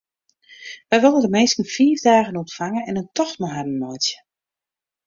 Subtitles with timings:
[0.89, 4.17] Wy wolle de minsken fiif dagen ûntfange en in tocht mei harren meitsje.